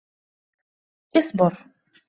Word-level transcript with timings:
اصبر. 1.13 1.57